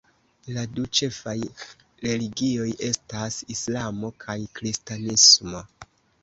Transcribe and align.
La 0.53 0.61
du 0.77 0.85
ĉefaj 0.99 1.35
religioj 2.05 2.65
estas 2.87 3.37
Islamo 3.57 4.11
kaj 4.25 4.37
Kristanismo. 4.61 5.63